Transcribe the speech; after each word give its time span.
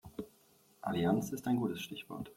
Allianz 0.81 1.31
ist 1.31 1.47
ein 1.47 1.57
gutes 1.57 1.79
Stichwort. 1.79 2.27